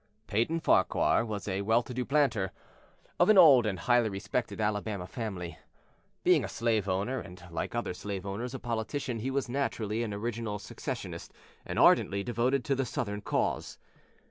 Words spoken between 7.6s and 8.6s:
other slave owners a